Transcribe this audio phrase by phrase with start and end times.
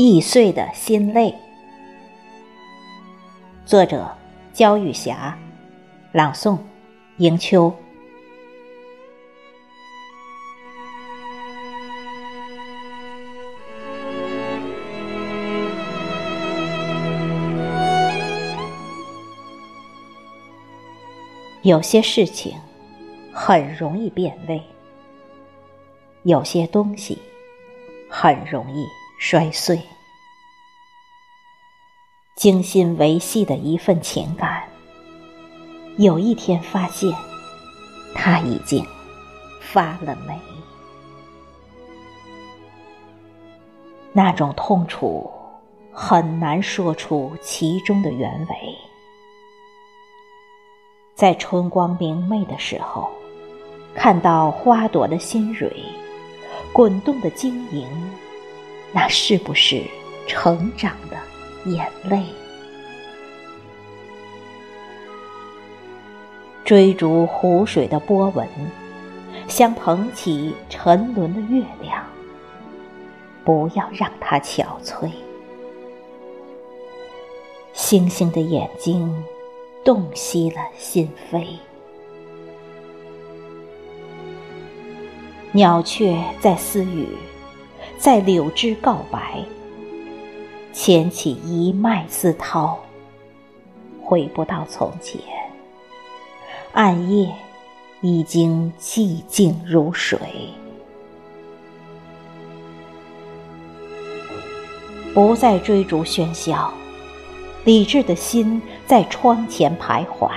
[0.00, 1.34] 易碎的心泪。
[3.66, 4.08] 作者：
[4.52, 5.36] 焦玉霞，
[6.12, 6.56] 朗诵：
[7.16, 7.74] 迎秋。
[21.62, 22.54] 有些事情
[23.32, 24.62] 很容易变味，
[26.22, 27.18] 有些东西
[28.08, 28.86] 很容易
[29.18, 29.80] 摔碎。
[32.36, 34.62] 精心维系的一份情感，
[35.96, 37.12] 有一天发现，
[38.14, 38.86] 它已经
[39.60, 40.38] 发了霉。
[44.12, 45.28] 那种痛楚
[45.92, 48.78] 很难说出其中的原委。
[51.16, 53.10] 在春光明媚的时候，
[53.96, 55.72] 看到花朵的新蕊，
[56.72, 57.84] 滚动的晶莹，
[58.92, 59.82] 那是不是
[60.26, 61.16] 成长的
[61.70, 62.24] 眼泪？
[66.64, 68.46] 追逐湖水的波纹，
[69.46, 72.04] 像捧起沉沦的月亮，
[73.44, 75.10] 不要让它憔悴。
[77.72, 79.24] 星星的眼睛。
[79.84, 81.46] 洞悉了心扉，
[85.52, 87.08] 鸟雀在私语，
[87.98, 89.42] 在柳枝告白，
[90.72, 92.78] 牵起一脉思涛，
[94.00, 95.20] 回不到从前。
[96.72, 97.34] 暗夜
[98.00, 100.16] 已经寂静如水，
[105.12, 106.72] 不再追逐喧嚣。
[107.64, 110.30] 理智的心在窗前徘徊，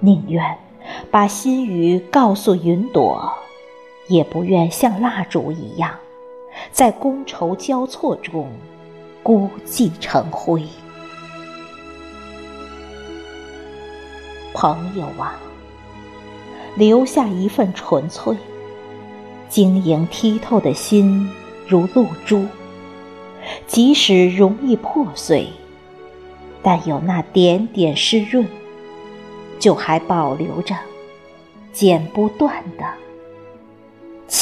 [0.00, 0.58] 宁愿
[1.08, 3.32] 把心语告诉云朵，
[4.08, 5.98] 也不愿像蜡烛一样，
[6.70, 8.50] 在觥筹交错中
[9.22, 10.62] 孤寂成灰。
[14.52, 15.38] 朋友啊，
[16.76, 18.36] 留下一份纯粹，
[19.48, 21.30] 晶莹剔透的心
[21.66, 22.46] 如露珠。
[23.66, 25.48] 即使容易破碎，
[26.62, 28.46] 但有那点点湿润，
[29.58, 30.74] 就还保留着
[31.72, 32.84] 剪不断的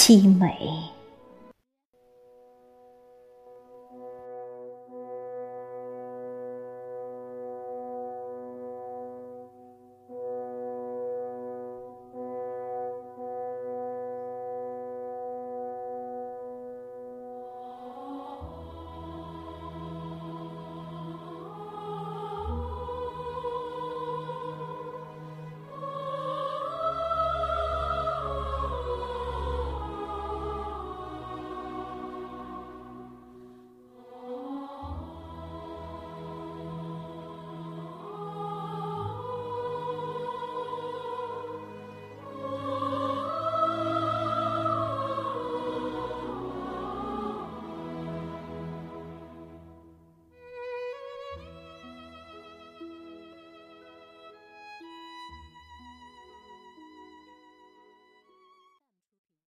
[0.03, 1.02] 凄美。